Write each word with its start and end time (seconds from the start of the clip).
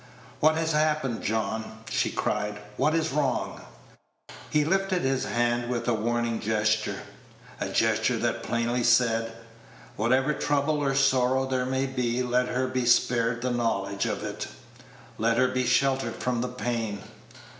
"What 0.39 0.55
has 0.55 0.71
happened, 0.71 1.21
John?" 1.21 1.83
she 1.87 2.09
cried; 2.09 2.57
"what 2.75 2.95
is 2.95 3.11
wrong?" 3.11 3.61
He 4.49 4.65
lifted 4.65 5.03
his 5.03 5.25
hand 5.25 5.69
with 5.69 5.87
a 5.87 5.93
warning 5.93 6.39
gesture 6.39 7.01
a 7.59 7.69
gesture 7.69 8.17
that 8.17 8.41
plainly 8.41 8.81
said, 8.83 9.31
Whatever 9.97 10.33
trouble 10.33 10.79
or 10.79 10.95
sorrow 10.95 11.45
there 11.45 11.67
may 11.67 11.85
be, 11.85 12.23
let 12.23 12.47
her 12.47 12.65
be 12.67 12.87
spared 12.87 13.43
the 13.43 13.51
knowledge 13.51 14.07
of 14.07 14.23
it 14.23 14.47
let 15.19 15.37
her 15.37 15.49
be 15.49 15.67
sheltered 15.67 16.15
from 16.15 16.41
the 16.41 16.49
pain. 16.49 17.03